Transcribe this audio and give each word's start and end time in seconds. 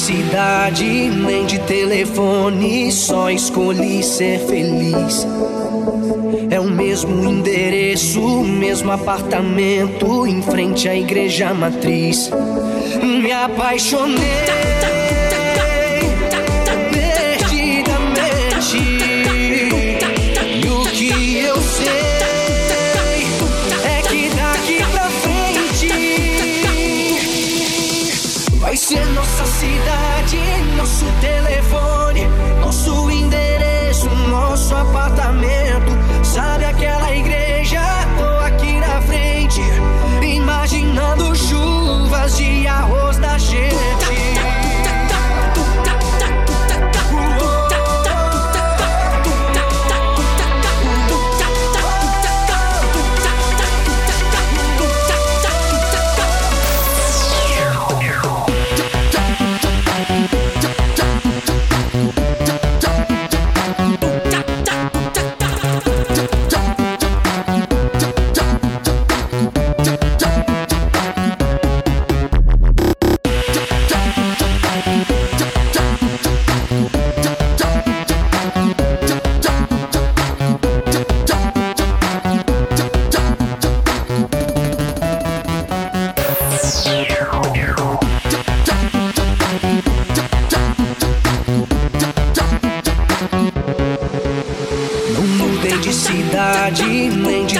cidade, 0.00 1.10
nem 1.10 1.44
de 1.44 1.58
telefone, 1.60 2.90
só 2.90 3.30
escolhi 3.30 4.02
ser 4.02 4.38
feliz. 4.40 5.26
É 6.50 6.58
o 6.58 6.64
mesmo 6.64 7.24
endereço, 7.24 8.20
o 8.20 8.44
mesmo 8.44 8.90
apartamento, 8.90 10.26
em 10.26 10.40
frente 10.42 10.88
à 10.88 10.96
igreja 10.96 11.52
matriz. 11.52 12.30
Me 13.02 13.30
apaixonei. 13.30 14.99
Ser 28.90 29.06
nossa 29.10 29.44
cidade, 29.46 30.36
nosso 30.76 31.06
telefone, 31.20 31.59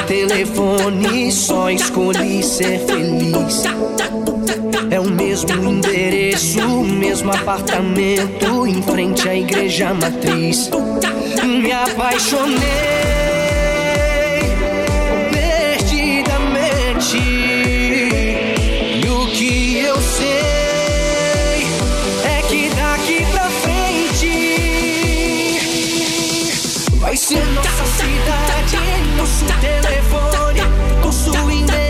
telefone, 0.07 1.33
só 1.33 1.71
escolhi 1.71 2.43
ser 2.43 2.79
feliz. 2.81 3.65
É 4.91 4.99
o 4.99 5.05
mesmo 5.05 5.53
endereço, 5.65 6.61
o 6.61 6.85
mesmo 6.85 7.33
apartamento, 7.33 8.67
em 8.67 8.83
frente 8.83 9.29
à 9.29 9.35
igreja 9.35 9.95
matriz. 9.95 10.71
Me 11.45 11.73
apaixonei 11.73 12.59
perdidamente. 15.31 17.19
E 19.05 19.09
o 19.09 19.27
que 19.27 19.79
eu 19.79 19.97
sei 19.97 20.60
Vai 27.11 27.17
ser 27.17 27.45
nossa 27.45 27.85
cidade, 27.87 28.77
nosso 29.17 29.45
telefone, 29.83 30.61
nosso 31.03 31.51
endereço. 31.51 31.90